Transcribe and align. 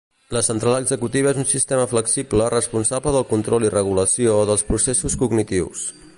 La 0.35 0.41
central 0.45 0.77
executiva 0.83 1.33
és 1.35 1.41
un 1.43 1.47
sistema 1.51 1.83
flexible 1.91 2.47
responsable 2.55 3.15
del 3.17 3.29
control 3.35 3.69
i 3.69 3.73
regulació 3.75 4.41
dels 4.53 4.67
processos 4.73 5.21
cognitius. 5.25 5.89